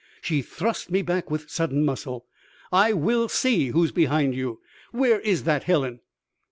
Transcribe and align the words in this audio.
She 0.19 0.41
thrust 0.41 0.89
me 0.89 1.03
back 1.03 1.29
with 1.29 1.47
sudden 1.51 1.85
muscle. 1.85 2.25
"I 2.71 2.91
will 2.91 3.29
see 3.29 3.67
who's 3.67 3.91
behind 3.91 4.33
you! 4.33 4.59
Where 4.91 5.19
is 5.19 5.43
that 5.43 5.65
Helen?" 5.65 5.99